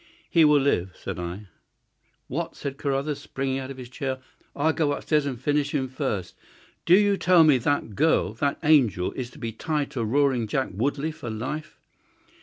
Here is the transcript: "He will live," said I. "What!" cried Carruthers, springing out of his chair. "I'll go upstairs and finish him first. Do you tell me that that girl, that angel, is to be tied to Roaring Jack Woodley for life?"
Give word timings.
"He 0.31 0.43
will 0.43 0.59
live," 0.59 0.93
said 0.95 1.19
I. 1.19 1.45
"What!" 2.27 2.57
cried 2.59 2.79
Carruthers, 2.79 3.19
springing 3.21 3.59
out 3.59 3.69
of 3.69 3.77
his 3.77 3.87
chair. 3.87 4.17
"I'll 4.55 4.73
go 4.73 4.93
upstairs 4.93 5.27
and 5.27 5.39
finish 5.39 5.75
him 5.75 5.87
first. 5.87 6.33
Do 6.87 6.95
you 6.97 7.17
tell 7.17 7.43
me 7.43 7.59
that 7.59 7.81
that 7.83 7.95
girl, 7.95 8.33
that 8.33 8.57
angel, 8.63 9.11
is 9.11 9.29
to 9.29 9.37
be 9.37 9.51
tied 9.51 9.91
to 9.91 10.03
Roaring 10.03 10.47
Jack 10.47 10.69
Woodley 10.71 11.11
for 11.11 11.29
life?" 11.29 11.77